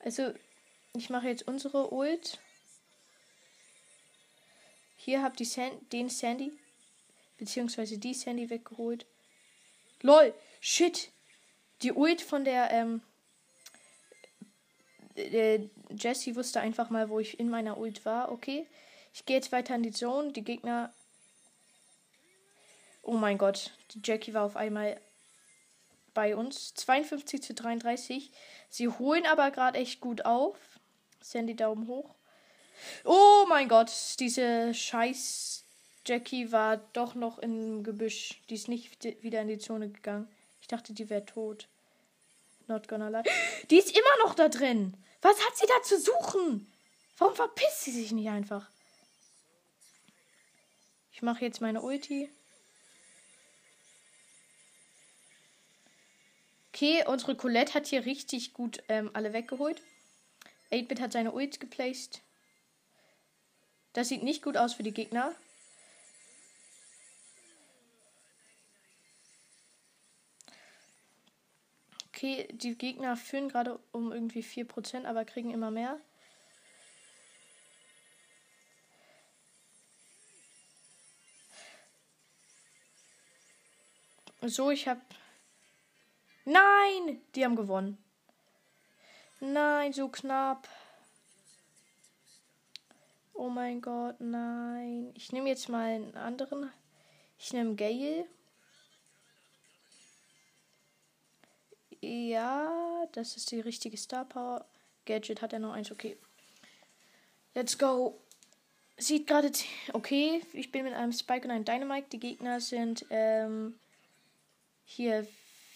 Also, 0.00 0.32
ich 0.94 1.08
mache 1.08 1.28
jetzt 1.28 1.46
unsere 1.48 1.92
Ult. 1.92 2.38
Hier 4.96 5.22
habt 5.22 5.40
ihr 5.40 5.46
San 5.46 5.70
den 5.92 6.10
Sandy, 6.10 6.52
beziehungsweise 7.38 7.96
die 7.96 8.14
Sandy 8.14 8.50
weggeholt. 8.50 9.06
LOL, 10.02 10.34
shit. 10.60 11.10
Die 11.82 11.92
Ult 11.92 12.20
von 12.20 12.44
der, 12.44 12.70
ähm, 12.70 13.02
äh, 15.16 15.68
Jessie 15.90 16.36
wusste 16.36 16.60
einfach 16.60 16.90
mal, 16.90 17.08
wo 17.08 17.18
ich 17.18 17.40
in 17.40 17.48
meiner 17.48 17.78
Ult 17.78 18.04
war. 18.04 18.32
Okay. 18.32 18.66
Ich 19.12 19.24
gehe 19.26 19.36
jetzt 19.36 19.52
weiter 19.52 19.74
in 19.74 19.82
die 19.82 19.92
Zone. 19.92 20.32
Die 20.32 20.44
Gegner. 20.44 20.92
Oh 23.02 23.16
mein 23.16 23.38
Gott. 23.38 23.72
Die 23.92 24.00
Jackie 24.04 24.34
war 24.34 24.44
auf 24.44 24.56
einmal 24.56 25.00
bei 26.14 26.36
uns. 26.36 26.74
52 26.74 27.42
zu 27.42 27.54
33. 27.54 28.30
Sie 28.68 28.88
holen 28.88 29.26
aber 29.26 29.50
gerade 29.50 29.78
echt 29.78 30.00
gut 30.00 30.24
auf. 30.24 30.56
Sandy 31.20 31.56
Daumen 31.56 31.86
hoch. 31.86 32.14
Oh 33.04 33.44
mein 33.48 33.68
Gott, 33.68 33.90
diese 34.20 34.72
scheiß 34.72 35.64
Jackie 36.06 36.50
war 36.50 36.78
doch 36.94 37.14
noch 37.14 37.38
im 37.38 37.82
Gebüsch. 37.84 38.40
Die 38.48 38.54
ist 38.54 38.68
nicht 38.68 39.04
wieder 39.22 39.42
in 39.42 39.48
die 39.48 39.58
Zone 39.58 39.90
gegangen. 39.90 40.28
Ich 40.60 40.68
dachte, 40.68 40.92
die 40.92 41.10
wäre 41.10 41.24
tot. 41.24 41.68
Not 42.66 42.88
gonna 42.88 43.08
lie. 43.08 43.22
Die 43.70 43.78
ist 43.78 43.90
immer 43.90 44.24
noch 44.24 44.34
da 44.34 44.48
drin. 44.48 44.96
Was 45.22 45.44
hat 45.44 45.56
sie 45.56 45.66
da 45.66 45.82
zu 45.82 45.98
suchen? 46.00 46.72
Warum 47.18 47.34
verpisst 47.34 47.82
sie 47.82 47.92
sich 47.92 48.12
nicht 48.12 48.28
einfach? 48.28 48.68
Ich 51.12 51.22
mache 51.22 51.44
jetzt 51.44 51.60
meine 51.60 51.82
Ulti. 51.82 52.30
Okay, 56.72 57.04
unsere 57.06 57.36
Colette 57.36 57.74
hat 57.74 57.88
hier 57.88 58.06
richtig 58.06 58.54
gut 58.54 58.82
ähm, 58.88 59.10
alle 59.12 59.34
weggeholt. 59.34 59.82
8-Bit 60.70 61.00
hat 61.00 61.12
seine 61.12 61.32
Ult 61.32 61.60
geplaced. 61.60 62.22
Das 63.92 64.08
sieht 64.08 64.22
nicht 64.22 64.42
gut 64.42 64.56
aus 64.56 64.74
für 64.74 64.82
die 64.82 64.94
Gegner. 64.94 65.34
Okay, 72.20 72.46
die 72.52 72.76
Gegner 72.76 73.16
führen 73.16 73.48
gerade 73.48 73.80
um 73.92 74.12
irgendwie 74.12 74.42
4%, 74.42 75.06
aber 75.06 75.24
kriegen 75.24 75.52
immer 75.52 75.70
mehr. 75.70 75.98
So, 84.42 84.70
ich 84.70 84.86
habe 84.86 85.00
Nein! 86.44 87.22
Die 87.34 87.42
haben 87.42 87.56
gewonnen. 87.56 87.96
Nein, 89.40 89.94
so 89.94 90.10
knapp. 90.10 90.68
Oh 93.32 93.48
mein 93.48 93.80
Gott, 93.80 94.20
nein. 94.20 95.10
Ich 95.14 95.32
nehme 95.32 95.48
jetzt 95.48 95.70
mal 95.70 95.86
einen 95.86 96.14
anderen. 96.18 96.70
Ich 97.38 97.54
nehme 97.54 97.76
Gale. 97.76 98.26
Ja, 102.00 103.06
das 103.12 103.36
ist 103.36 103.50
die 103.50 103.60
richtige 103.60 103.96
Star 103.96 104.24
Power. 104.24 104.64
Gadget 105.04 105.42
hat 105.42 105.52
er 105.52 105.58
noch 105.58 105.72
eins, 105.72 105.90
okay. 105.90 106.16
Let's 107.54 107.76
go. 107.76 108.20
Sieht 108.96 109.26
gerade. 109.26 109.50
Okay, 109.92 110.42
ich 110.52 110.70
bin 110.70 110.84
mit 110.84 110.94
einem 110.94 111.12
Spike 111.12 111.44
und 111.44 111.50
einem 111.50 111.64
Dynamite. 111.64 112.08
Die 112.10 112.20
Gegner 112.20 112.60
sind 112.60 113.04
ähm, 113.10 113.74
hier 114.84 115.26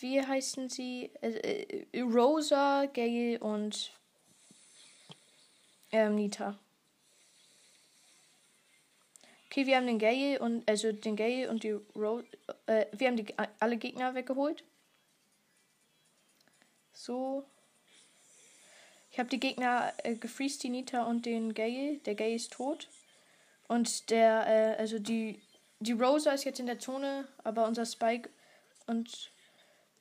wie 0.04 0.20
heißen 0.20 0.68
sie? 0.68 1.10
Äh, 1.22 1.86
äh, 1.92 2.00
Rosa, 2.02 2.84
Gail 2.92 3.38
und 3.38 3.90
ähm, 5.92 6.16
Nita. 6.16 6.58
Okay, 9.46 9.64
wir 9.66 9.76
haben 9.76 9.86
den 9.86 9.98
Gale 9.98 10.40
und 10.40 10.68
also 10.68 10.92
den 10.92 11.16
Gale 11.16 11.48
und 11.48 11.62
die 11.62 11.78
Rose. 11.96 12.26
Äh, 12.66 12.84
wir 12.92 13.08
haben 13.08 13.16
die 13.16 13.32
alle 13.60 13.78
Gegner 13.78 14.14
weggeholt. 14.14 14.62
So. 16.94 17.44
Ich 19.10 19.18
habe 19.18 19.28
die 19.28 19.40
Gegner 19.40 19.92
äh, 19.98 20.14
gefreezed, 20.14 20.62
die 20.62 20.70
Nita 20.70 21.04
und 21.04 21.26
den 21.26 21.52
Gale. 21.52 21.98
Der 21.98 22.14
Gale 22.14 22.34
ist 22.34 22.52
tot. 22.52 22.88
Und 23.68 24.10
der, 24.10 24.46
äh, 24.46 24.80
also 24.80 24.98
die, 24.98 25.42
die 25.80 25.92
Rosa 25.92 26.32
ist 26.32 26.44
jetzt 26.44 26.60
in 26.60 26.66
der 26.66 26.78
Zone, 26.78 27.28
aber 27.44 27.66
unser 27.66 27.84
Spike 27.84 28.30
und 28.86 29.30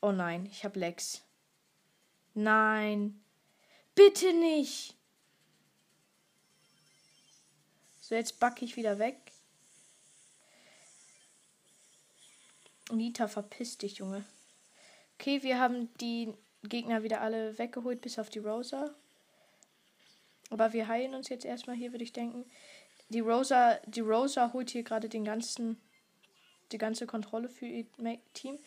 Oh 0.04 0.12
nein, 0.12 0.48
ich 0.48 0.66
habe 0.66 0.80
Lex. 0.82 1.22
Nein. 2.34 3.24
Bitte 3.96 4.34
nicht. 4.34 4.96
So, 8.02 8.14
jetzt 8.14 8.38
backe 8.38 8.66
ich 8.66 8.76
wieder 8.76 9.00
weg. 9.00 9.16
Nita, 12.92 13.30
verpiss 13.30 13.78
dich, 13.78 14.00
Junge. 14.00 14.26
Okay, 15.18 15.42
wir 15.42 15.58
haben 15.58 15.94
die 16.00 16.34
Gegner 16.64 17.04
wieder 17.04 17.22
alle 17.22 17.58
weggeholt, 17.58 18.02
bis 18.02 18.20
auf 18.20 18.30
die 18.30 18.40
Rosa. 18.40 18.94
Aber 20.50 20.74
wir 20.74 20.88
heilen 20.88 21.16
uns 21.16 21.30
jetzt 21.30 21.46
erstmal 21.46 21.76
hier, 21.76 21.92
würde 21.92 22.04
ich 22.04 22.14
denken. 22.14 22.46
Die 23.10 23.20
Rosa, 23.20 23.80
die 23.86 24.00
Rosa 24.00 24.54
holt 24.54 24.70
hier 24.70 24.84
gerade 24.84 25.10
den 25.10 25.26
ganzen, 25.26 25.82
die 26.72 26.78
ganze 26.78 27.06
Kontrolle 27.06 27.50
für 27.50 27.66
ihr 27.66 27.86
Team. 28.34 28.58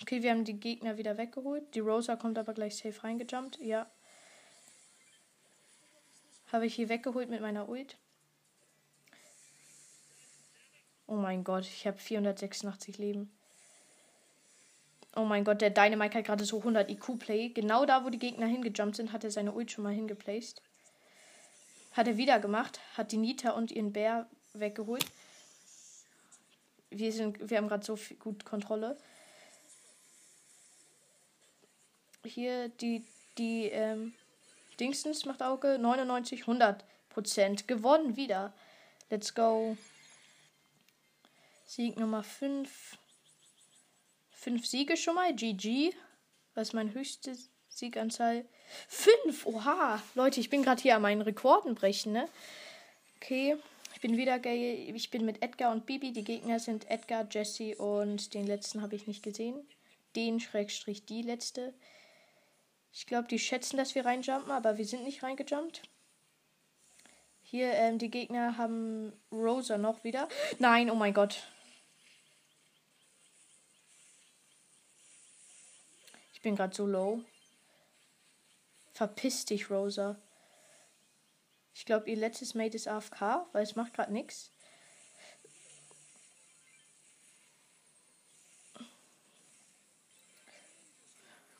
Okay, 0.00 0.22
wir 0.22 0.30
haben 0.30 0.44
die 0.44 0.58
Gegner 0.58 0.98
wieder 0.98 1.16
weggeholt. 1.16 1.74
Die 1.74 1.80
Rosa 1.80 2.16
kommt 2.16 2.38
aber 2.38 2.54
gleich 2.54 2.76
safe 2.76 3.02
reingejumpt. 3.02 3.58
Ja. 3.60 3.90
Habe 6.50 6.66
ich 6.66 6.74
hier 6.74 6.88
weggeholt 6.88 7.30
mit 7.30 7.40
meiner 7.40 7.68
Ult. 7.68 7.96
Oh 11.06 11.14
mein 11.14 11.44
Gott, 11.44 11.64
ich 11.64 11.86
habe 11.86 11.98
486 11.98 12.98
Leben. 12.98 13.30
Oh 15.14 15.24
mein 15.24 15.44
Gott, 15.44 15.60
der 15.60 15.70
Dynamite 15.70 16.18
hat 16.18 16.24
gerade 16.24 16.44
so 16.44 16.58
100 16.58 16.90
IQ-Play. 16.90 17.50
Genau 17.50 17.84
da, 17.84 18.04
wo 18.04 18.10
die 18.10 18.18
Gegner 18.18 18.46
hingejumpt 18.46 18.96
sind, 18.96 19.12
hat 19.12 19.24
er 19.24 19.30
seine 19.30 19.52
Ult 19.52 19.70
schon 19.70 19.84
mal 19.84 19.92
hingeplaced. 19.92 20.62
Hat 21.92 22.06
er 22.06 22.16
wieder 22.16 22.40
gemacht. 22.40 22.80
Hat 22.96 23.12
die 23.12 23.18
Nita 23.18 23.50
und 23.50 23.70
ihren 23.70 23.92
Bär 23.92 24.26
weggeholt. 24.54 25.04
Wir, 26.90 27.12
sind, 27.12 27.50
wir 27.50 27.58
haben 27.58 27.68
gerade 27.68 27.84
so 27.84 27.96
viel, 27.96 28.16
gut 28.16 28.44
Kontrolle 28.44 28.96
hier 32.28 32.68
die, 32.68 33.04
die, 33.38 33.66
ähm, 33.66 34.14
Dingstens 34.78 35.24
macht 35.24 35.42
Auge 35.42 35.78
99, 35.78 36.42
100 36.42 36.84
Prozent. 37.10 37.68
Gewonnen 37.68 38.16
wieder. 38.16 38.52
Let's 39.10 39.34
go. 39.34 39.76
Sieg 41.66 41.98
Nummer 41.98 42.22
5. 42.22 42.98
5 44.42 44.66
Siege 44.66 44.96
schon 44.96 45.14
mal. 45.14 45.32
GG. 45.34 45.94
Was 46.54 46.68
ist 46.68 46.74
meine 46.74 46.92
höchste 46.92 47.36
Sieganzahl? 47.68 48.44
5. 48.88 49.46
Oha. 49.46 50.02
Leute, 50.16 50.40
ich 50.40 50.50
bin 50.50 50.64
gerade 50.64 50.82
hier 50.82 50.96
an 50.96 51.02
meinen 51.02 51.22
Rekorden 51.22 51.76
brechen, 51.76 52.12
ne? 52.12 52.28
Okay. 53.16 53.56
Ich 53.94 54.00
bin 54.00 54.16
wieder 54.16 54.40
gay. 54.40 54.92
Ich 54.92 55.10
bin 55.10 55.24
mit 55.24 55.42
Edgar 55.42 55.70
und 55.70 55.86
Bibi. 55.86 56.12
Die 56.12 56.24
Gegner 56.24 56.58
sind 56.58 56.90
Edgar, 56.90 57.28
Jesse 57.30 57.76
und 57.76 58.34
den 58.34 58.46
letzten 58.48 58.82
habe 58.82 58.96
ich 58.96 59.06
nicht 59.06 59.22
gesehen. 59.22 59.64
Den 60.16 60.40
Schrägstrich 60.40 61.04
die 61.04 61.22
letzte. 61.22 61.72
Ich 62.92 63.06
glaube, 63.06 63.28
die 63.28 63.38
schätzen, 63.38 63.76
dass 63.76 63.94
wir 63.94 64.04
reinjumpen, 64.04 64.50
aber 64.50 64.76
wir 64.76 64.84
sind 64.84 65.04
nicht 65.04 65.22
reingejumpt. 65.22 65.82
Hier, 67.42 67.72
ähm, 67.74 67.98
die 67.98 68.10
Gegner 68.10 68.58
haben 68.58 69.12
Rosa 69.30 69.78
noch 69.78 70.02
wieder. 70.02 70.28
Nein, 70.58 70.90
oh 70.90 70.96
mein 70.96 71.14
Gott. 71.14 71.51
Ich 76.42 76.44
bin 76.44 76.56
gerade 76.56 76.74
so 76.74 76.86
low. 76.86 77.22
Verpiss 78.94 79.44
dich, 79.44 79.70
Rosa. 79.70 80.16
Ich 81.72 81.86
glaube, 81.86 82.10
ihr 82.10 82.16
letztes 82.16 82.56
Mate 82.56 82.74
ist 82.74 82.88
AFK, 82.88 83.46
weil 83.52 83.62
es 83.62 83.76
macht 83.76 83.94
gerade 83.94 84.12
nichts. 84.12 84.50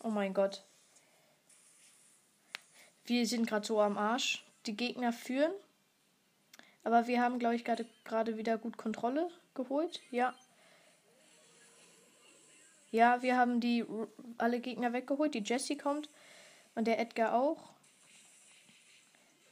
Oh 0.01 0.11
mein 0.11 0.35
Gott. 0.35 0.65
Wir 3.05 3.25
sind 3.29 3.47
gerade 3.47 3.65
so 3.65 3.81
am 3.81 3.97
Arsch. 3.97 4.45
Die 4.67 4.77
Gegner 4.77 5.13
führen. 5.13 5.53
Aber 6.83 7.07
wir 7.07 7.23
haben, 7.23 7.39
glaube 7.39 7.55
ich, 7.55 7.65
gerade 7.65 8.37
wieder 8.37 8.59
gut 8.59 8.77
Kontrolle 8.77 9.31
geholt. 9.55 10.01
Ja. 10.11 10.35
Ja, 12.93 13.23
wir 13.23 13.37
haben 13.39 13.59
die 13.59 13.85
alle 14.39 14.61
Gegner 14.61 14.93
weggeholt. 14.93 15.35
Die 15.35 15.43
Jessie 15.43 15.77
kommt. 15.77 16.09
Und 16.75 16.87
der 16.87 17.01
Edgar 17.01 17.35
auch. 17.35 17.71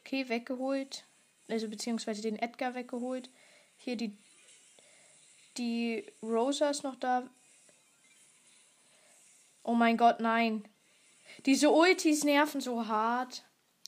Okay, 0.01 0.29
weggeholt. 0.29 1.05
Also 1.49 1.69
beziehungsweise 1.69 2.23
den 2.23 2.39
Edgar 2.39 2.75
weggeholt. 2.75 3.31
Hier 3.77 3.97
die. 3.97 4.17
Die 5.57 6.07
Rosa 6.23 6.71
ist 6.71 6.85
noch 6.85 6.97
da. 6.97 7.29
Oh 9.65 9.75
mein 9.75 9.97
Gott, 9.97 10.21
nein. 10.21 10.65
Diese 11.47 11.71
Ultis 11.71 12.25
nerven 12.25 12.61
so 12.61 12.87
hart. 12.87 13.45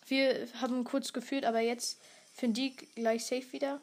Wir 0.07 0.49
haben 0.61 0.85
kurz 0.85 1.13
gefühlt, 1.13 1.45
aber 1.45 1.61
jetzt 1.61 2.01
finde 2.35 2.61
die 2.61 2.77
gleich 2.77 3.25
safe 3.25 3.53
wieder. 3.53 3.81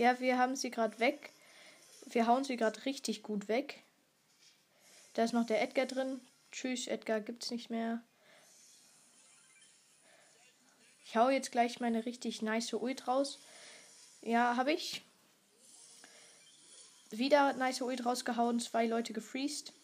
Ja, 0.00 0.18
wir 0.18 0.38
haben 0.38 0.56
sie 0.56 0.70
gerade 0.70 0.98
weg. 0.98 1.30
Wir 2.06 2.26
hauen 2.26 2.42
sie 2.42 2.56
gerade 2.56 2.86
richtig 2.86 3.22
gut 3.22 3.48
weg. 3.48 3.82
Da 5.12 5.24
ist 5.24 5.34
noch 5.34 5.44
der 5.44 5.60
Edgar 5.60 5.84
drin. 5.84 6.22
Tschüss, 6.50 6.86
Edgar 6.86 7.20
gibt's 7.20 7.50
nicht 7.50 7.68
mehr. 7.68 8.00
Ich 11.04 11.18
hau 11.18 11.28
jetzt 11.28 11.52
gleich 11.52 11.80
meine 11.80 12.06
richtig 12.06 12.40
nice 12.40 12.72
Ult 12.72 13.08
raus. 13.08 13.40
Ja, 14.22 14.56
habe 14.56 14.72
ich. 14.72 15.02
Wieder 17.10 17.52
nice 17.52 17.82
Ult 17.82 18.06
rausgehauen, 18.06 18.58
zwei 18.58 18.86
Leute 18.86 19.12
gefreezed. 19.12 19.74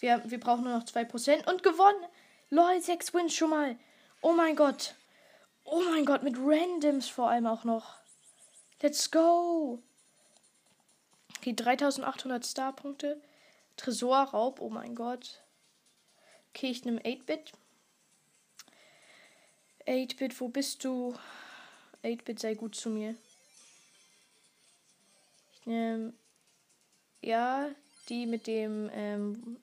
Wir, 0.00 0.28
wir 0.28 0.40
brauchen 0.40 0.64
nur 0.64 0.76
noch 0.76 0.84
2% 0.84 1.48
und 1.48 1.62
gewonnen. 1.62 2.04
Lol, 2.50 2.80
6 2.80 3.14
Wins 3.14 3.32
schon 3.32 3.50
mal. 3.50 3.78
Oh 4.22 4.32
mein 4.32 4.56
Gott. 4.56 4.96
Oh 5.62 5.82
mein 5.92 6.04
Gott, 6.04 6.24
mit 6.24 6.36
Randoms 6.36 7.08
vor 7.08 7.30
allem 7.30 7.46
auch 7.46 7.62
noch. 7.62 8.02
Let's 8.84 9.10
go. 9.10 9.78
Okay, 11.38 11.54
3800 11.54 12.44
Star-Punkte. 12.44 13.18
Tresorraub, 13.78 14.60
oh 14.60 14.68
mein 14.68 14.94
Gott. 14.94 15.40
Okay, 16.50 16.66
ich 16.66 16.84
nehme 16.84 17.00
8-Bit. 17.00 17.52
8-Bit, 19.86 20.38
wo 20.38 20.48
bist 20.48 20.84
du? 20.84 21.14
8-Bit, 22.02 22.40
sei 22.40 22.52
gut 22.52 22.74
zu 22.74 22.90
mir. 22.90 23.14
Ähm, 25.66 26.12
ja, 27.22 27.70
die 28.10 28.26
mit 28.26 28.46
dem, 28.46 28.90
ähm, 28.92 29.56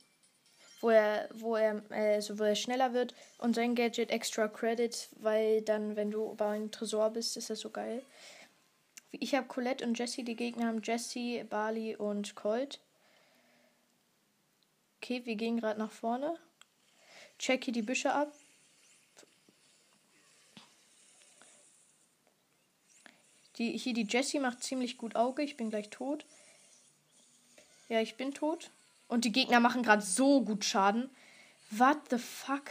wo 0.79 0.89
er, 0.89 1.29
wo 1.31 1.55
er, 1.57 1.84
also 1.91 2.39
wo 2.39 2.43
er 2.43 2.55
schneller 2.55 2.93
wird 2.93 3.13
und 3.38 3.53
sein 3.53 3.75
Gadget 3.75 4.10
extra 4.10 4.47
Credit, 4.47 5.10
weil 5.17 5.62
dann, 5.62 5.95
wenn 5.95 6.10
du 6.10 6.34
bei 6.34 6.55
einem 6.55 6.71
Tresor 6.71 7.12
bist, 7.12 7.38
ist 7.38 7.51
das 7.51 7.60
so 7.60 7.69
geil. 7.69 8.01
Ich 9.12 9.36
habe 9.36 9.47
Colette 9.47 9.86
und 9.86 9.97
Jesse, 9.97 10.24
die 10.24 10.36
Gegner 10.36 10.67
haben 10.67 10.82
Jesse, 10.82 11.43
Barley 11.45 11.95
und 11.95 12.36
Colt. 12.36 12.80
Okay, 14.97 15.21
wir 15.26 15.36
gehen 15.36 15.60
gerade 15.60 15.80
nach 15.80 15.91
vorne. 15.91 16.38
Check 17.38 17.65
hier 17.65 17.74
die 17.74 17.82
Büsche 17.82 18.13
ab. 18.13 18.32
Die, 23.58 23.78
hier 23.78 23.93
die 23.93 24.08
Jessie 24.08 24.39
macht 24.39 24.63
ziemlich 24.63 24.97
gut 24.97 25.15
Auge. 25.15 25.43
Ich 25.43 25.58
bin 25.58 25.69
gleich 25.69 25.89
tot. 25.89 26.26
Ja, 27.89 28.00
ich 28.00 28.15
bin 28.15 28.34
tot. 28.34 28.71
Und 29.08 29.26
die 29.26 29.32
Gegner 29.32 29.60
machen 29.60 29.84
gerade 29.84 30.02
so 30.02 30.41
gut 30.41 30.63
Schaden. 30.63 31.10
What 31.71 31.97
the 32.10 32.17
fuck? 32.17 32.63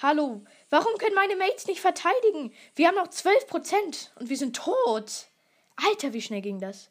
Hallo, 0.00 0.42
warum 0.70 0.96
können 0.98 1.14
meine 1.14 1.36
Mates 1.36 1.66
nicht 1.66 1.80
verteidigen? 1.80 2.54
Wir 2.74 2.88
haben 2.88 2.94
noch 2.94 3.08
12% 3.08 4.08
und 4.16 4.28
wir 4.28 4.36
sind 4.36 4.56
tot. 4.56 5.26
Alter, 5.76 6.12
wie 6.12 6.22
schnell 6.22 6.42
ging 6.42 6.60
das? 6.60 6.90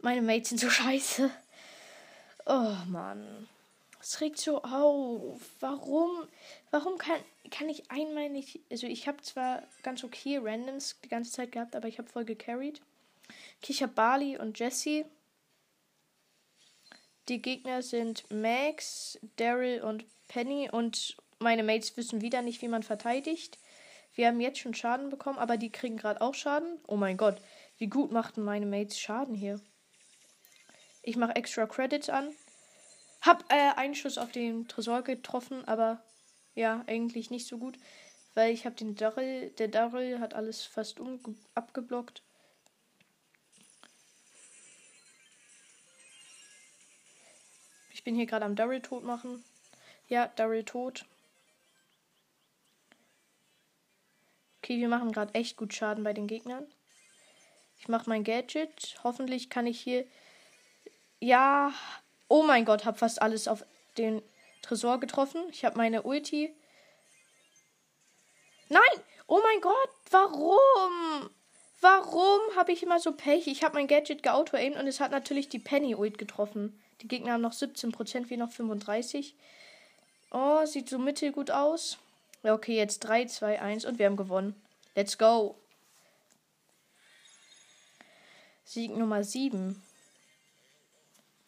Meine 0.00 0.22
Mates 0.22 0.50
sind 0.50 0.58
so 0.58 0.70
scheiße. 0.70 1.30
Oh 2.46 2.74
Mann. 2.86 3.48
Es 4.00 4.20
regt 4.20 4.38
so 4.38 4.62
auf. 4.62 5.40
Warum? 5.60 6.28
Warum 6.70 6.98
kann, 6.98 7.20
kann 7.50 7.68
ich 7.68 7.90
einmal 7.90 8.30
nicht. 8.30 8.60
Also, 8.70 8.86
ich 8.86 9.08
habe 9.08 9.20
zwar 9.22 9.64
ganz 9.82 10.04
okay 10.04 10.38
Randoms 10.38 10.96
die 11.04 11.08
ganze 11.08 11.32
Zeit 11.32 11.52
gehabt, 11.52 11.74
aber 11.74 11.88
ich 11.88 11.98
habe 11.98 12.08
voll 12.08 12.24
gecarried. 12.24 12.80
Okay, 13.60 13.72
ich 13.72 13.82
habe 13.82 13.92
Barley 13.92 14.38
und 14.38 14.58
Jesse. 14.58 15.04
Die 17.28 17.42
Gegner 17.42 17.82
sind 17.82 18.24
Max, 18.30 19.18
Daryl 19.36 19.82
und 19.82 20.06
Penny 20.28 20.70
und 20.70 21.16
meine 21.38 21.62
Mates 21.62 21.96
wissen 21.96 22.22
wieder 22.22 22.40
nicht, 22.40 22.62
wie 22.62 22.68
man 22.68 22.82
verteidigt. 22.82 23.58
Wir 24.18 24.26
haben 24.26 24.40
jetzt 24.40 24.58
schon 24.58 24.74
Schaden 24.74 25.10
bekommen, 25.10 25.38
aber 25.38 25.56
die 25.56 25.70
kriegen 25.70 25.96
gerade 25.96 26.20
auch 26.20 26.34
Schaden. 26.34 26.80
Oh 26.88 26.96
mein 26.96 27.16
Gott, 27.16 27.40
wie 27.76 27.86
gut 27.86 28.10
machten 28.10 28.42
meine 28.42 28.66
Mates 28.66 28.98
Schaden 28.98 29.32
hier. 29.32 29.60
Ich 31.04 31.16
mache 31.16 31.36
extra 31.36 31.66
Credits 31.66 32.08
an. 32.08 32.34
Hab 33.20 33.44
äh, 33.48 33.74
einen 33.76 33.94
Schuss 33.94 34.18
auf 34.18 34.32
den 34.32 34.66
Tresor 34.66 35.02
getroffen, 35.02 35.64
aber 35.68 36.02
ja, 36.56 36.82
eigentlich 36.88 37.30
nicht 37.30 37.46
so 37.46 37.58
gut. 37.58 37.78
Weil 38.34 38.52
ich 38.52 38.66
habe 38.66 38.74
den 38.74 38.96
Daryl, 38.96 39.50
der 39.50 39.68
Daryl 39.68 40.18
hat 40.18 40.34
alles 40.34 40.64
fast 40.64 40.98
um, 40.98 41.20
abgeblockt. 41.54 42.24
Ich 47.92 48.02
bin 48.02 48.16
hier 48.16 48.26
gerade 48.26 48.44
am 48.44 48.56
Daryl 48.56 48.82
tot 48.82 49.04
machen. 49.04 49.44
Ja, 50.08 50.26
Daryl 50.34 50.64
tot. 50.64 51.06
Okay, 54.68 54.80
wir 54.80 54.88
machen 54.88 55.12
gerade 55.12 55.34
echt 55.34 55.56
gut 55.56 55.72
Schaden 55.72 56.04
bei 56.04 56.12
den 56.12 56.26
Gegnern. 56.26 56.66
Ich 57.78 57.88
mache 57.88 58.06
mein 58.06 58.22
Gadget. 58.22 58.98
Hoffentlich 59.02 59.48
kann 59.48 59.66
ich 59.66 59.80
hier. 59.80 60.04
Ja. 61.20 61.72
Oh 62.28 62.42
mein 62.42 62.66
Gott, 62.66 62.84
habe 62.84 62.98
fast 62.98 63.22
alles 63.22 63.48
auf 63.48 63.64
den 63.96 64.20
Tresor 64.60 65.00
getroffen. 65.00 65.40
Ich 65.48 65.64
habe 65.64 65.78
meine 65.78 66.02
Ulti. 66.02 66.54
Nein! 68.68 68.82
Oh 69.26 69.40
mein 69.42 69.62
Gott, 69.62 69.90
warum? 70.10 71.30
Warum 71.80 72.40
habe 72.54 72.72
ich 72.72 72.82
immer 72.82 73.00
so 73.00 73.12
Pech? 73.12 73.46
Ich 73.46 73.64
habe 73.64 73.76
mein 73.76 73.88
Gadget 73.88 74.22
geauto-aimed 74.22 74.78
und 74.78 74.86
es 74.86 75.00
hat 75.00 75.12
natürlich 75.12 75.48
die 75.48 75.60
Penny-Ult 75.60 76.18
getroffen. 76.18 76.78
Die 77.00 77.08
Gegner 77.08 77.32
haben 77.32 77.40
noch 77.40 77.54
17%, 77.54 78.28
wir 78.28 78.36
noch 78.36 78.52
35%. 78.52 79.32
Oh, 80.30 80.66
sieht 80.66 80.90
so 80.90 80.98
mittelgut 80.98 81.50
aus. 81.50 81.96
Okay, 82.42 82.76
jetzt 82.76 83.00
3, 83.00 83.26
2, 83.26 83.60
1 83.60 83.84
und 83.84 83.98
wir 83.98 84.06
haben 84.06 84.16
gewonnen. 84.16 84.54
Let's 84.94 85.18
go. 85.18 85.56
Sieg 88.64 88.96
Nummer 88.96 89.24
7. 89.24 89.82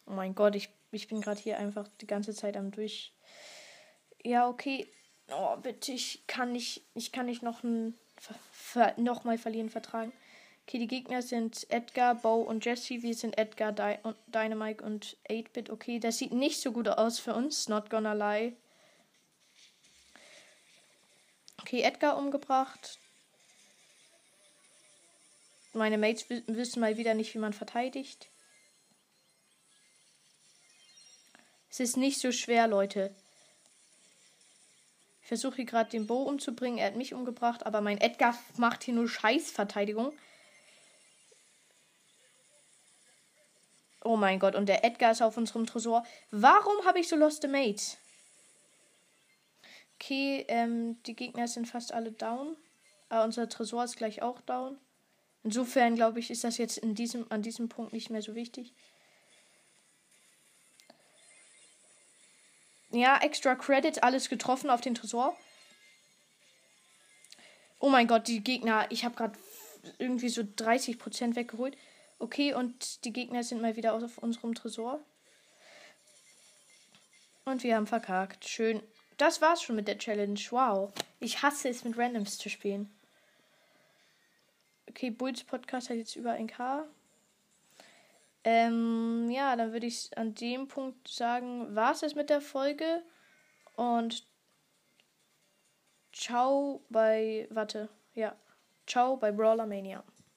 Oh 0.07 0.12
mein 0.12 0.35
Gott, 0.35 0.57
ich, 0.57 0.68
ich 0.90 1.07
bin 1.07 1.20
gerade 1.20 1.40
hier 1.40 1.59
einfach 1.59 1.87
die 2.00 2.07
ganze 2.07 2.35
Zeit 2.35 2.57
am 2.57 2.70
durch. 2.70 3.12
Ja, 4.24 4.48
okay. 4.48 4.88
Oh, 5.33 5.57
bitte, 5.57 5.92
ich 5.92 6.26
kann 6.26 6.53
nicht, 6.53 6.83
ich 6.94 7.12
kann 7.12 7.26
nicht 7.26 7.42
noch 7.42 7.62
ein, 7.62 7.94
noch 8.96 9.24
mal 9.24 9.38
verlieren 9.38 9.70
vertragen. 9.70 10.12
Okay, 10.66 10.79
die 10.79 10.87
Gegner 10.87 11.22
sind 11.22 11.66
Edgar, 11.70 12.16
Bo 12.16 12.42
und 12.42 12.64
Jesse. 12.64 13.03
Wir 13.03 13.14
sind 13.14 13.38
Edgar, 13.38 13.72
Di 13.72 13.96
und 14.03 14.16
Dynamite 14.29 14.85
und 14.85 15.16
8-Bit. 15.29 15.70
Okay, 15.70 15.98
das 15.98 16.18
sieht 16.18 16.33
nicht 16.33 16.61
so 16.61 16.72
gut 16.72 16.88
aus 16.88 17.18
für 17.18 17.35
uns. 17.35 17.68
Not 17.68 17.90
gonna 17.90 18.12
lie. 18.12 18.57
Okay, 21.70 21.83
Edgar 21.83 22.18
umgebracht. 22.18 22.98
Meine 25.72 25.98
Mates 25.98 26.28
wissen 26.28 26.80
mal 26.80 26.96
wieder 26.96 27.14
nicht, 27.14 27.33
wie 27.33 27.38
man 27.38 27.52
verteidigt. 27.52 28.28
Es 31.70 31.78
ist 31.78 31.96
nicht 31.96 32.20
so 32.20 32.33
schwer, 32.33 32.66
Leute. 32.66 33.14
Ich 35.22 35.28
versuche 35.28 35.54
hier 35.54 35.64
gerade 35.64 35.90
den 35.90 36.09
Bo 36.09 36.24
umzubringen. 36.24 36.80
Er 36.80 36.88
hat 36.88 36.96
mich 36.96 37.14
umgebracht, 37.14 37.64
aber 37.64 37.80
mein 37.80 38.00
Edgar 38.00 38.37
macht 38.56 38.83
hier 38.83 38.94
nur 38.94 39.09
Scheißverteidigung. 39.09 40.12
Oh 44.02 44.16
mein 44.16 44.40
Gott, 44.40 44.56
und 44.56 44.66
der 44.66 44.83
Edgar 44.83 45.12
ist 45.12 45.22
auf 45.22 45.37
unserem 45.37 45.66
Tresor. 45.66 46.04
Warum 46.33 46.85
habe 46.85 46.98
ich 46.98 47.06
so 47.06 47.14
loste 47.14 47.46
Mates? 47.46 47.96
Okay, 50.00 50.46
ähm, 50.48 51.00
die 51.02 51.14
Gegner 51.14 51.46
sind 51.46 51.66
fast 51.66 51.92
alle 51.92 52.10
down. 52.10 52.56
Aber 53.10 53.24
unser 53.24 53.48
Tresor 53.48 53.84
ist 53.84 53.96
gleich 53.96 54.22
auch 54.22 54.40
down. 54.40 54.78
Insofern 55.42 55.94
glaube 55.94 56.20
ich, 56.20 56.30
ist 56.30 56.42
das 56.42 56.56
jetzt 56.56 56.78
in 56.78 56.94
diesem, 56.94 57.30
an 57.30 57.42
diesem 57.42 57.68
Punkt 57.68 57.92
nicht 57.92 58.08
mehr 58.08 58.22
so 58.22 58.34
wichtig. 58.34 58.72
Ja, 62.90 63.18
extra 63.18 63.54
Credit, 63.54 64.02
alles 64.02 64.30
getroffen 64.30 64.70
auf 64.70 64.80
den 64.80 64.94
Tresor. 64.94 65.36
Oh 67.78 67.90
mein 67.90 68.06
Gott, 68.06 68.26
die 68.26 68.42
Gegner, 68.42 68.86
ich 68.90 69.04
habe 69.04 69.16
gerade 69.16 69.38
irgendwie 69.98 70.28
so 70.28 70.42
30% 70.42 71.36
weggeholt. 71.36 71.76
Okay, 72.18 72.54
und 72.54 73.04
die 73.04 73.12
Gegner 73.12 73.42
sind 73.44 73.60
mal 73.60 73.76
wieder 73.76 73.92
auf 73.94 74.18
unserem 74.18 74.54
Tresor. 74.54 75.00
Und 77.44 77.62
wir 77.62 77.76
haben 77.76 77.86
verkackt. 77.86 78.48
Schön. 78.48 78.82
Das 79.20 79.42
war's 79.42 79.62
schon 79.62 79.76
mit 79.76 79.87
der 79.87 79.98
Challenge. 79.98 80.40
Wow. 80.48 80.94
Ich 81.18 81.42
hasse 81.42 81.68
es, 81.68 81.85
mit 81.85 81.98
Randoms 81.98 82.38
zu 82.38 82.48
spielen. 82.48 82.90
Okay, 84.88 85.11
Bulls 85.11 85.44
Podcast 85.44 85.90
hat 85.90 85.98
jetzt 85.98 86.16
über 86.16 86.33
1K. 86.33 86.85
Ähm, 88.44 89.28
ja, 89.30 89.54
dann 89.56 89.74
würde 89.74 89.87
ich 89.87 90.16
an 90.16 90.35
dem 90.35 90.68
Punkt 90.68 91.06
sagen, 91.06 91.74
war 91.74 91.92
es 91.92 92.14
mit 92.14 92.30
der 92.30 92.40
Folge. 92.40 93.02
Und 93.76 94.24
ciao 96.14 96.83
bei, 96.88 97.46
warte, 97.50 97.90
ja, 98.14 98.35
ciao 98.87 99.18
bei 99.18 99.33
Brawler 99.33 99.66
Mania. 99.66 100.02